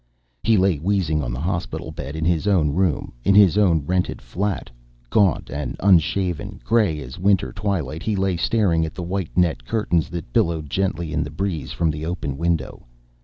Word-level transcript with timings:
He 0.41 0.57
lay 0.57 0.77
wheezing 0.77 1.21
on 1.21 1.31
the 1.31 1.39
hospital 1.39 1.91
bed, 1.91 2.15
in 2.15 2.25
his 2.25 2.47
own 2.47 2.71
room, 2.71 3.13
in 3.23 3.35
his 3.35 3.55
own 3.55 3.85
rented 3.85 4.19
flat. 4.19 4.71
Gaunt 5.11 5.51
and 5.51 5.75
unshaven, 5.79 6.59
gray 6.63 6.99
as 7.01 7.19
winter 7.19 7.53
twilight, 7.53 8.01
he 8.01 8.15
lay 8.15 8.35
staring 8.35 8.83
at 8.83 8.95
the 8.95 9.03
white 9.03 9.37
net 9.37 9.63
curtains 9.63 10.09
that 10.09 10.33
billowed 10.33 10.71
gently 10.71 11.13
in 11.13 11.21
the 11.23 11.29
breeze 11.29 11.71
from 11.71 11.91
the 11.91 12.07
open 12.07 12.35
window. 12.35 12.87